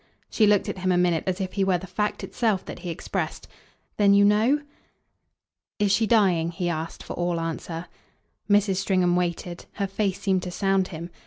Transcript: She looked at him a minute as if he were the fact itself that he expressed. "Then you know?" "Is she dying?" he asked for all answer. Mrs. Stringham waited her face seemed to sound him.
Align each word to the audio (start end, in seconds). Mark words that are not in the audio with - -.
She 0.31 0.47
looked 0.47 0.67
at 0.67 0.79
him 0.79 0.91
a 0.91 0.97
minute 0.97 1.25
as 1.27 1.39
if 1.39 1.53
he 1.53 1.63
were 1.63 1.77
the 1.77 1.85
fact 1.85 2.23
itself 2.23 2.65
that 2.65 2.79
he 2.79 2.89
expressed. 2.89 3.47
"Then 3.97 4.15
you 4.15 4.25
know?" 4.25 4.61
"Is 5.77 5.91
she 5.91 6.07
dying?" 6.07 6.49
he 6.49 6.69
asked 6.69 7.03
for 7.03 7.13
all 7.13 7.39
answer. 7.39 7.85
Mrs. 8.49 8.77
Stringham 8.77 9.15
waited 9.15 9.67
her 9.73 9.85
face 9.85 10.19
seemed 10.19 10.41
to 10.41 10.49
sound 10.49 10.87
him. 10.87 11.11